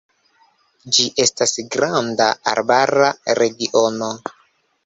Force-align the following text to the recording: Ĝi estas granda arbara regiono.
Ĝi 0.97 1.05
estas 1.25 1.53
granda 1.75 2.31
arbara 2.55 3.13
regiono. 3.41 4.13